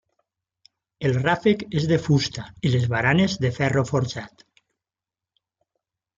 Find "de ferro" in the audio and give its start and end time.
3.45-3.85